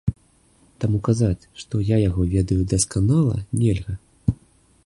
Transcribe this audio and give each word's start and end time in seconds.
Таму 0.83 1.01
казаць, 1.07 1.45
што 1.63 1.83
я 1.91 1.97
яго 2.09 2.21
ведаю 2.33 2.59
дасканала, 2.75 3.37
нельга. 3.61 3.93